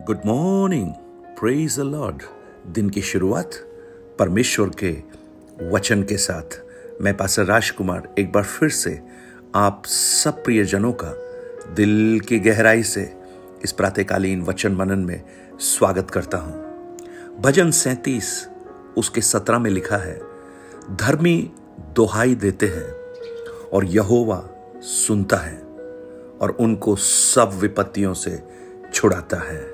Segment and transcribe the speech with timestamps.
[0.00, 0.92] Good morning
[1.38, 2.22] praise the Lord
[2.66, 3.50] दिन की शुरुआत
[4.18, 4.90] परमेश्वर के
[5.70, 6.58] वचन के साथ।
[7.02, 9.00] मैं पासर राजकुमार एक बार फिर से
[9.54, 11.12] आप सब प्रियजनों का
[11.74, 13.16] दिल की गहराई से
[13.64, 15.22] इस प्रातःकालीन वचन मनन में
[15.60, 16.54] स्वागत करता हूँ।
[17.40, 18.48] भजन सैतीस,
[18.96, 20.20] उसके सत्रह में लिखा है,
[20.90, 21.50] धर्मी
[21.96, 22.90] दोहाई देते हैं
[23.72, 24.42] और यहोवा
[24.76, 25.58] सुनता है
[26.40, 28.42] और उनको सब विपत्तियों से
[28.94, 29.73] छुड़ाता है।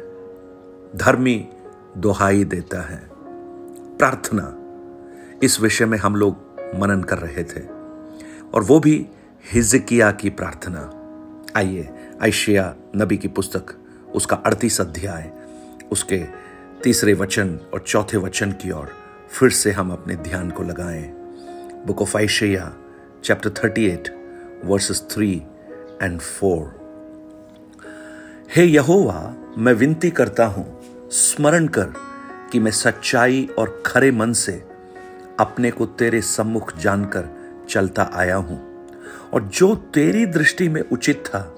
[0.97, 1.49] धर्मी
[1.97, 3.09] दोहाई देता है।
[3.99, 4.57] प्रार्थना
[5.43, 6.37] इस विषय में हम लोग
[6.79, 7.61] मनन कर रहे थे।
[8.55, 9.09] और वो भी
[9.53, 10.97] हिजकिया की प्रार्थना।
[11.57, 11.89] आइए
[12.23, 13.67] ऐशिया नबी की पुस्तक,
[14.15, 15.33] उसका अड़तीस अध्याय,
[15.93, 16.25] उसके
[16.85, 18.89] तीसरे वचन और चौथे वचन की ओर
[19.31, 21.13] फिर से हम अपने ध्यान को लगाएँ।
[21.87, 22.77] Book of Isaiah
[23.25, 24.15] chapter thirty eight
[24.65, 25.43] verses three
[26.03, 26.81] and four
[28.57, 30.80] हे यहोवा, मैं विनती करता हूँ
[31.13, 31.93] स्मरण कर
[32.53, 34.53] कि मैं सच्चाई और खरे मन से
[35.41, 37.29] अपने को तेरे सम्मुख जानकर
[37.69, 38.87] चलता आया हूँ।
[39.33, 41.55] और जो तेरी दृष्टि में उचित था,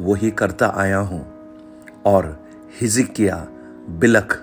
[0.00, 1.50] वही करता आया हूँ।
[2.04, 2.48] और
[2.80, 3.46] हिजिकिया
[3.88, 4.38] बिलख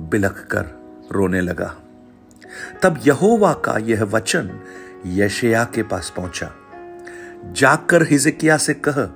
[0.00, 0.66] बिलख कर
[1.12, 1.76] रोने लगा।
[2.82, 4.60] तब यहोवा का यह वचन
[5.06, 6.52] यशया के पास पहुँचा।
[7.44, 9.06] जाकर हिजकिया से कह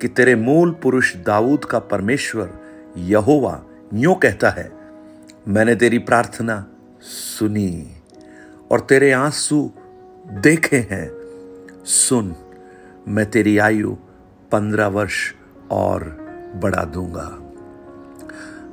[0.00, 2.50] कि तेरे मूल पुरुष दाऊद का परमेश्वर
[2.96, 4.72] यहोवा यूँ कहता है,
[5.48, 6.66] मैंने तेरी प्रार्थना
[7.00, 7.96] सुनी
[8.70, 9.72] और तेरे आँसू
[10.26, 11.10] देखे हैं।
[11.84, 12.34] सुन,
[13.08, 13.96] मैं तेरी आयु
[14.52, 15.32] पंद्रह वर्ष
[15.70, 16.04] और
[16.54, 17.28] बढ़ा दूँगा।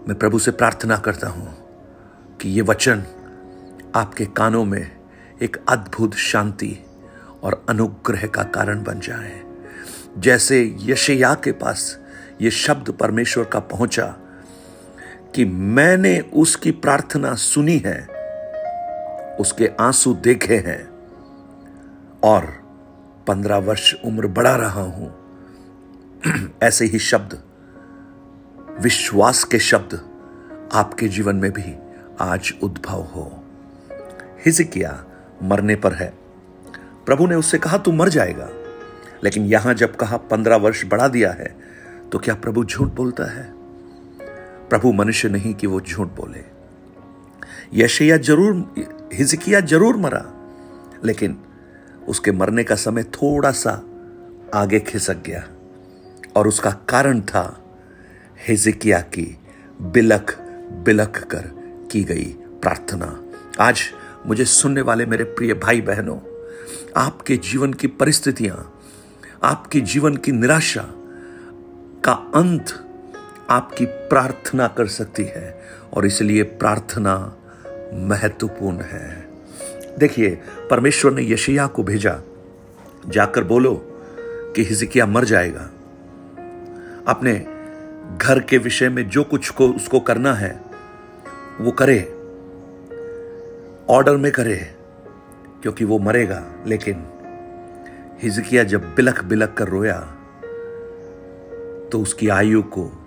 [0.08, 1.54] मैं प्रभु से प्रार्थना करता हूँ
[2.42, 3.04] कि ये वचन
[3.96, 4.92] आपके कानों में
[5.42, 6.78] एक अद्भुत शांति
[7.44, 9.42] और अनुग्रह का कारण बन जाए।
[10.18, 12.00] जैसे यशया के पास
[12.42, 14.20] ये शब्द परमेश्वर का पहुँचा
[15.36, 18.08] कि मैंने उसकी प्रार्थना सुनी है,
[19.40, 20.90] उसके आँसू देखे हैं
[22.24, 22.46] और
[23.28, 25.16] पंद्रह वर्ष उम्र बढ़ा रहा हूँ।
[26.64, 27.44] ऐसे ही शब्द,
[28.82, 30.10] विश्वास के शब्द
[30.74, 31.76] आपके जीवन में भी
[32.22, 33.44] आज उद्भव हो।
[34.46, 35.06] हिजकिया
[35.44, 36.14] मरने पर है।
[37.06, 38.50] प्रभु ने उससे कहा, तू मर जाएगा।
[39.24, 41.56] लेकिन यहाँ जब कहा पंद्रह वर्ष बढ़ा दिया है
[42.12, 43.63] तो क्या प्रभु झूठ बोलता है?
[44.74, 46.44] प्रभु मनुष्य नहीं कि वो झूठ बोले।
[47.74, 50.24] यशया ज़रूर हिजकिया ज़रूर मरा,
[51.04, 51.36] लेकिन
[52.08, 53.72] उसके मरने का समय थोड़ा सा
[54.54, 55.44] आगे खिसक गया
[56.36, 57.44] और उसका कारण था
[58.48, 59.26] हिजकिया की
[59.94, 60.36] बिलख
[60.86, 61.50] बिलख कर
[61.92, 62.26] की गई
[62.62, 63.10] प्रार्थना।
[63.60, 63.82] आज
[64.26, 66.18] मुझे सुनने वाले मेरे प्रिय भाई बहनों
[66.98, 68.58] आपके जीवन की परिस्थितियाँ,
[69.44, 70.88] आपके जीवन की निराशा
[72.06, 72.74] का अंत
[73.54, 75.62] आपकी प्रार्थना कर सकती है
[75.94, 77.36] और इसलिए प्रार्थना
[77.94, 79.28] महत्वपूर्ण है।
[80.00, 82.22] देखिए, परमेश्वर ने यशिया को भेजा।
[83.08, 84.02] जाकर बोलो
[84.56, 85.70] कि हिजकिया मर जाएगा।
[87.08, 87.46] अपने
[88.22, 90.62] घर के विषय में जो कुछ को उसको करना है,
[91.62, 92.00] वो करे।
[93.90, 94.76] ऑर्डर में करे,
[95.62, 97.06] क्योंकि वो मरेगा। लेकिन
[98.24, 100.00] हिजकिया जब बिलख बिलख कर रोया
[101.92, 103.03] तो उसकी आयु को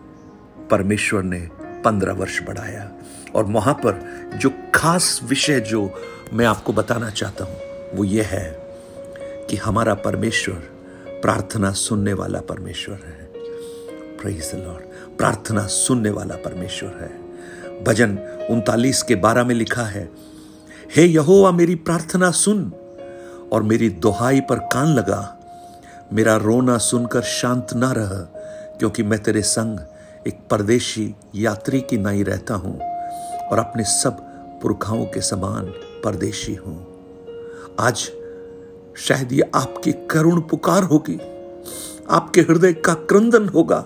[0.70, 1.48] परमेश्वर ने
[1.84, 2.92] पंद्रह वर्ष बढ़ाया।
[3.34, 4.00] और वहाँ पर
[4.34, 5.90] जो खास विषय जो
[6.32, 7.56] मैं आपको बताना चाहता हूँ,
[7.94, 8.58] वो ये है
[9.50, 10.54] कि हमारा परमेश्वर
[11.22, 13.26] प्रार्थना सुनने वाला परमेश्वर है।
[14.54, 14.84] लॉर्ड
[15.18, 17.26] प्रार्थना सुनने वाला परमेश्वर है।
[17.84, 18.18] भजन
[18.50, 20.10] उनतालीस के बारह में लिखा है,
[20.96, 22.72] हे यहोवा, मेरी प्रार्थना सुन।
[23.52, 25.38] और मेरी दोहाई पर कान लगा।
[26.12, 28.08] मेरा रोना सुनकर शांत ना रह,
[28.78, 29.80] क्योंकि मैं तेरे संग
[30.26, 32.80] एक परदेशी यात्री की नाई रहता हूँ
[33.48, 34.12] और अपने सब
[34.62, 35.64] पुरखाओं के समान
[36.04, 36.86] परदेशी हूँ।
[37.80, 38.10] आज
[38.96, 41.20] शायद ये आपकी करुण पुकार होगी।
[42.10, 43.84] आपके हृदय का क्रंदन होगा।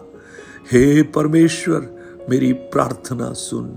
[0.72, 1.88] हे परमेश्वर,
[2.30, 3.69] मेरी प्रार्थना सुन।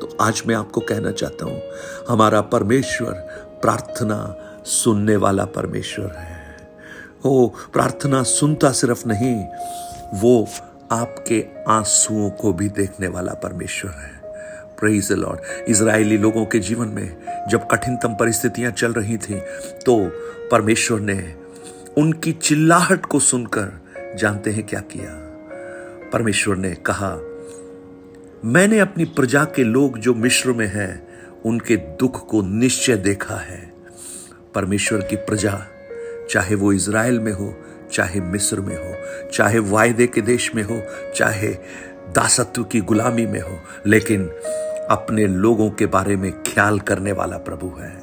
[0.00, 1.62] तो आज मैं आपको कहना चाहता हूँ,
[2.08, 3.12] हमारा परमेश्वर
[3.62, 6.68] प्रार्थना सुनने वाला परमेश्वर है।
[7.24, 9.46] ओ, प्रार्थना सुनता सिर्फ़ नहीं,
[10.14, 10.48] वो
[10.92, 14.16] आपके आंसुओं को भी देखने वाला परमेश्वर है।
[14.80, 19.40] प्रेज लॉर्ड इसराइली लोगों के जीवन में जब कठिनतम परिस्थितियाँ चल रही थी
[19.86, 19.96] तो
[20.50, 21.34] परमेश्वर ने
[21.98, 25.10] उनकी चिल्लाहट को सुनकर जानते हैं क्या किया।
[26.12, 27.14] परमेश्वर ने कहा,
[28.44, 31.08] मैंने अपनी प्रजा के लोग जो मिश्र में हैं,
[31.44, 33.60] उनके दुख को निश्चय देखा है।
[34.54, 35.60] परमेश्वर की प्रजा,
[36.30, 37.54] चाहे वो इज़राइल में हो
[37.92, 38.94] चाहे मिस्र में हो,
[39.32, 40.82] चाहे वायदे के देश में हो,
[41.16, 41.48] चाहे
[42.08, 44.28] दासत्व की गुलामी में हो, लेकिन
[44.90, 48.02] अपने लोगों के बारे में ख्याल करने वाला प्रभु है।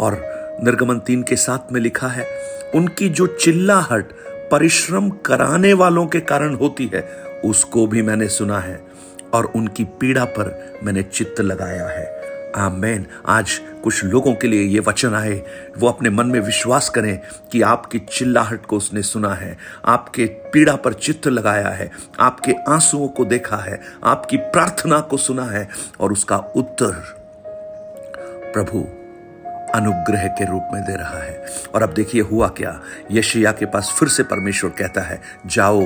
[0.00, 2.26] और निर्गमन तीन के साथ में लिखा है,
[2.74, 4.12] उनकी जो चिल्लाहट
[4.50, 7.08] परिश्रम कराने वालों के कारण होती है,
[7.44, 8.84] उसको भी मैंने सुना है,
[9.34, 12.19] और उनकी पीड़ा पर मैंने चित्त लगाया है।
[12.56, 15.42] आमेन। आज कुछ लोगों के लिए ये वचन आए।
[15.78, 17.20] वो अपने मन में विश्वास करें
[17.52, 23.08] कि आपकी चिल्लाहट को उसने सुना है। आपके पीड़ा पर चित्र लगाया है। आपके आंसुओं
[23.08, 25.68] को देखा है। आपकी प्रार्थना को सुना है।
[26.00, 27.20] और उसका उत्तर
[28.52, 28.78] प्रभु
[29.74, 31.44] अनुग्रह के रूप में दे रहा है।
[31.74, 32.80] और अब देखिए हुआ क्या?
[33.12, 35.82] यशिया के पास फिर से परमेश्वर कहता है, जाओ,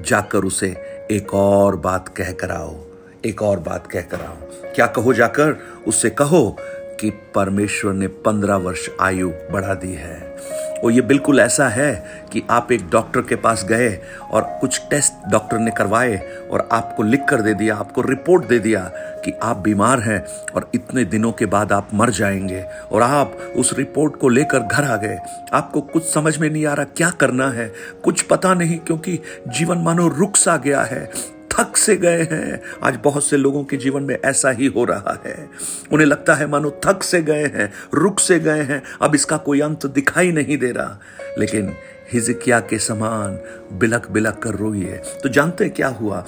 [0.00, 0.68] जाकर उसे
[1.10, 2.91] एक और बात कह कर आओ।
[3.26, 4.36] एक और बात कह कर आओ
[4.74, 5.56] क्या कहो जाकर?
[5.86, 6.56] उससे कहो
[7.00, 10.36] कि परमेश्वर ने पंद्रह वर्ष आयु बढ़ा दी है।
[10.84, 13.98] और ये बिल्कुल ऐसा है कि आप एक डॉक्टर के पास गए
[14.30, 16.16] और कुछ टेस्ट डॉक्टर ने करवाए
[16.50, 20.70] और आपको लिख कर दे दिया, आपको रिपोर्ट दे दिया कि आप बीमार हैं और
[20.74, 24.96] इतने दिनों के बाद आप मर जाएँगे और आप उस रिपोर्ट को लेकर घर आ
[24.96, 25.18] गए।
[25.52, 27.72] आपको कुछ समझ में नहीं आ रहा क्या करना है।
[28.04, 31.10] कुछ पता नहीं क्योंकि जीवन मानो रुक सा गया है।
[31.52, 35.22] थक से गए हैं। आज बहुत से लोगों के जीवन में ऐसा ही हो रहा
[35.26, 35.48] है।
[35.92, 39.60] उन्हें लगता है, मानो थक से गए हैं, रुक से गए हैं। अब इसका कोई
[39.60, 40.98] अंत दिखाई नहीं दे रहा।
[41.38, 41.74] लेकिन
[42.12, 43.38] हिजकिया के समान
[43.78, 46.24] बिलक बिलक कर रोइए। तो जानते हैं क्या हुआ?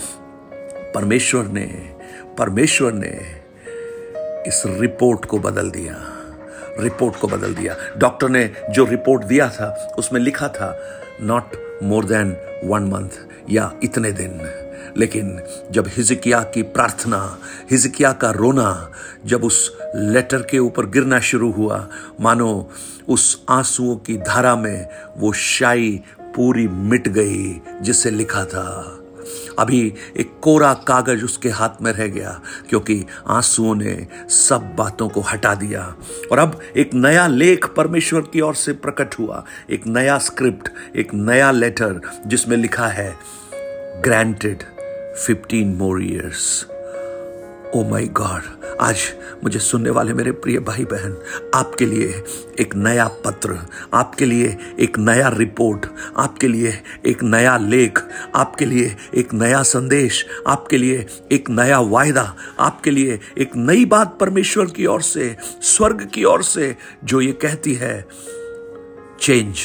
[0.94, 1.94] परमेश्वर ने
[2.38, 3.40] परमेश्वर ने
[4.48, 5.96] इस रिपोर्ट को बदल दिया।
[6.80, 12.04] रिपोर्ट को बदल दिया। डॉक्टर ने जो रिपोर्ट दिया था, उसमें लिखा था, not more
[12.04, 13.08] than one month
[13.50, 14.60] या इतने दिन।
[14.96, 15.40] लेकिन
[15.70, 17.38] जब हिजकिया की प्रार्थना
[17.70, 18.90] हिजकिया का रोना
[19.26, 21.88] जब उस लेटर के ऊपर गिरना शुरू हुआ,
[22.20, 22.70] मानो
[23.08, 29.00] उस आंसुओं की धारा में वो शाई पूरी मिट गई जिसे लिखा था।
[29.58, 35.20] अभी एक कोरा कागज़ उसके हाथ में रह गया, क्योंकि आंसुओं ने सब बातों को
[35.20, 35.94] हटा दिया।
[36.32, 41.14] और अब एक नया लेख परमेश्वर की ओर से प्रकट हुआ, एक नया स्क्रिप्ट, एक
[41.14, 43.14] नया लेटर जिसमें लिखा है
[44.02, 44.62] granted
[45.16, 46.66] fifteen more years
[47.74, 48.42] O my God
[48.80, 48.96] आज
[49.44, 51.16] मुझे सुनने वाले मेरे प्रिय भाई बहन,
[51.54, 52.22] आपके लिए
[52.60, 53.58] एक नया पत्र,
[53.94, 57.98] आपके लिए एक नया रिपोर्ट आपके लिए एक नया लेख,
[58.34, 64.16] आपके लिए एक नया संदेश, आपके लिए एक नया वायदा, आपके लिए एक नई बात
[64.20, 68.08] परमेश्वर की ओर से, स्वर्ग की ओर से जो ये कहती है
[69.20, 69.56] चेंज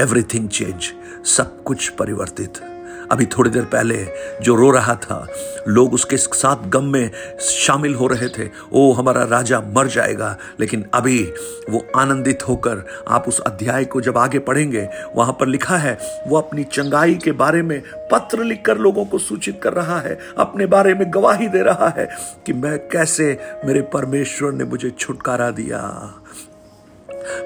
[0.00, 0.92] एवरीथिंग चेंज
[1.26, 2.77] सब कुछ परिवर्तित.
[3.12, 4.06] अभी थोड़ी देर पहले
[4.42, 5.26] जो रो रहा था,
[5.68, 7.10] लोग उसके साथ गम में
[7.40, 11.22] शामिल हो रहे थे। ओ, हमारा राजा मर जाएगा, लेकिन अभी
[11.70, 16.38] वो आनंदित होकर आप उस अध्याय को जब आगे पढ़ेंगे, वहाँ पर लिखा है, वो
[16.38, 17.80] अपनी चंगाई के बारे में
[18.12, 22.08] पत्र लिखकर लोगों को सूचित कर रहा है, अपने बारे में गवाही दे रहा है
[22.46, 25.80] कि मैं कैसे मेरे परमेश्वर ने मुझे छुटकारा दिया।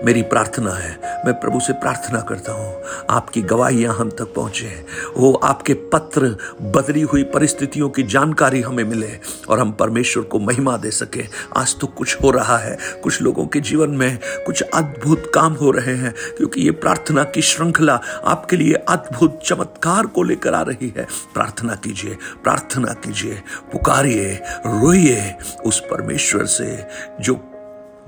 [0.05, 4.84] मेरी प्रार्थना है। मैं प्रभु से प्रार्थना करता हूँ। आपकी गवाहियाँ हम तक पहुँचे।
[5.17, 9.19] वो आपके पत्र, बदली हुई परिस्थितियों की जानकारी हमें मिले
[9.49, 11.25] और हम परमेश्वर को महिमा दे सके।
[11.56, 15.70] आज तो कुछ हो रहा है। कुछ लोगों के जीवन में कुछ अद्भुत काम हो
[15.70, 20.94] रहे हैं, क्योंकि ये प्रार्थना की श्रृंखला आपके लिए अद्भुत, चमत्कार को लेकर आ रही
[20.96, 23.43] है। प्रार्थना कीजिए प्रार्थना कीजिए।
[23.73, 24.32] पुकारिए,
[24.67, 25.34] रोइए
[25.67, 26.86] उस परमेश्वर से,
[27.20, 27.34] जो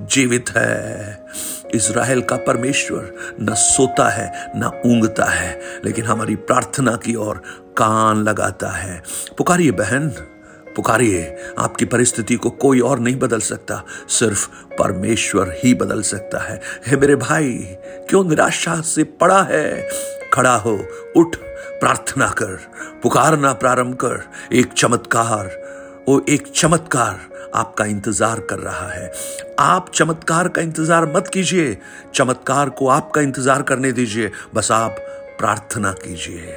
[0.00, 1.24] जीवित है।
[1.74, 7.42] इसराइल का परमेश्वर न सोता है, न ऊंगता है, लेकिन हमारी प्रार्थना की ओर
[7.76, 9.02] कान लगाता है।
[9.38, 10.08] पुकारिए बहन,
[10.76, 14.48] पुकारिए, आपकी परिस्थिति को कोई और नहीं बदल सकता, सिर्फ़
[14.78, 17.52] परमेश्वर ही बदल सकता है। हे मेरे भाई,
[18.08, 19.88] क्यों निराशा से पड़ा है?
[20.32, 20.86] खड़ा हो,
[21.16, 21.36] उठ,
[21.80, 22.58] प्रार्थना कर,
[23.02, 24.22] पुकारना प्रारंभ कर,
[24.52, 25.63] एक चमत्कार
[26.08, 27.20] वो एक चमत्कार
[27.54, 29.12] आपका इंतज़ार कर रहा है।
[29.58, 31.76] आप चमत्कार का इंतज़ार मत कीजिए।
[32.14, 34.96] चमत्कार को आपका इंतज़ार करने दीजिए। बस आप
[35.38, 36.52] प्रार्थना कीजिए।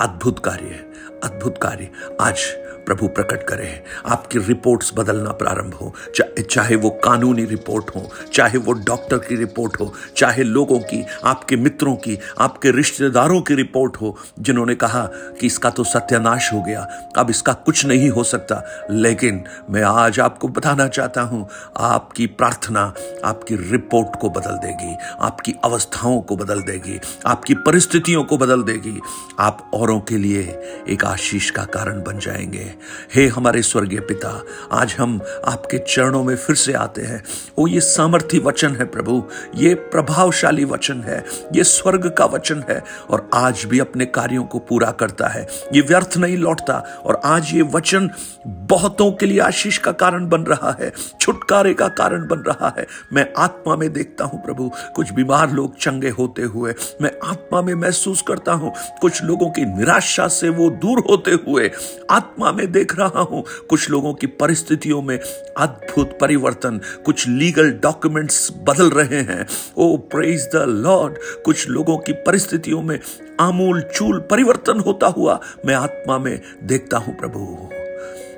[0.00, 0.84] अद्भुत कार्य
[1.24, 1.88] अद्भुत कार्य।
[2.20, 2.44] आज
[2.92, 3.68] प्रभु प्रकट करे।
[4.06, 9.36] आपकी रिपोर्ट्स बदलना प्रारंभ हो। चा, चाहे वो कानूनी रिपोर्ट हो चाहे वो डॉक्टर की
[9.36, 15.04] रिपोर्ट हो चाहे लोगों की आपके मित्रों की आपके रिश्तेदारों की रिपोर्ट हो जिन्होंने कहा
[15.40, 16.82] कि इसका तो सत्यानाश हो गया।
[17.16, 22.82] अब इसका कुछ नहीं हो सकता। लेकिन मैं आज आपको बताना चाहता हूँ आपकी प्रार्थना
[23.24, 28.98] आपकी रिपोर्ट को बदल देगी आपकी अवस्थाओं को बदल देगी आपकी परिस्थितियों को बदल देगी।
[29.38, 30.42] आप औरों के लिए
[30.88, 32.70] एक आशीष का कारण बन जाएँगे।
[33.14, 34.30] हे हमारे स्वर्गीय पिता,
[34.72, 37.22] आज हम आपके चरणों में फिर से आते हैं।
[37.58, 39.22] ओ, ये सामर्थी वचन है प्रभु,
[39.54, 41.24] ये प्रभावशाली वचन है,
[41.54, 45.80] ये स्वर्ग का वचन है, और आज भी अपने कार्यों को पूरा करता है। ये
[45.80, 48.10] व्यर्थ नहीं लौटता, और आज ये वचन
[48.46, 52.86] बहुतों के लिए आशीष का कारण बन रहा है, छुटकारे का कारण बन रहा है।
[53.12, 57.74] मैं आत्मा में देखता हूँ प्रभु, कुछ बीमार लोग चंगे होते हुए। मैं आत्मा में
[57.74, 61.70] महसूस करता हूँ, कुछ लोगों की निराशा से वो दूर होते हुए।
[62.10, 65.18] आत्मा में देख रहा हूँ। कुछ लोगों की परिस्थितियों में
[65.56, 72.12] अद्भुत परिवर्तन, कुछ लीगल डॉक्यूमेंट्स बदल रहे हैं। ओ प्रेज द लॉर्ड कुछ लोगों की
[72.12, 72.98] परिस्थितियों में
[73.40, 77.68] आमूल चूल परिवर्तन होता हुआ मैं आत्मा में देखता हूँ प्रभु।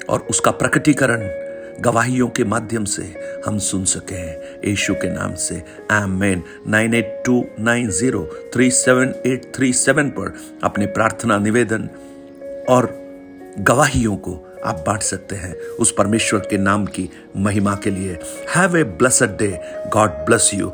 [0.08, 1.28] और उसका प्रकटीकरण
[1.80, 3.02] गवाहियों के माध्यम से
[3.46, 8.70] हम सुन सके हैं। यीशु के नाम से, आमेन। Nine eight two nine zero three
[8.70, 11.88] seven eight three seven पर अपने प्रार्थना, निवेदन
[12.68, 13.03] और
[13.58, 18.18] गवाहियों को आप बांट सकते हैं उस परमेश्वर के नाम की महिमा के लिए।
[18.56, 19.60] Have a blessed day
[19.92, 20.72] God bless you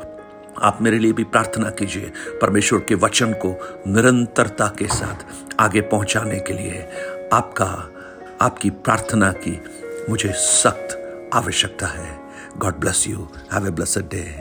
[0.61, 2.11] आप मेरे लिए भी प्रार्थना कीजिए
[2.41, 3.49] परमेश्वर के वचन को
[3.87, 5.25] निरंतरता के साथ
[5.59, 6.87] आगे पहुँचाने के लिए।
[7.33, 7.89] आपका,
[8.41, 9.59] आपकी प्रार्थना की
[10.09, 10.97] मुझे सख्त
[11.33, 12.19] आवश्यकता है।
[12.57, 14.21] God bless you have a blessed day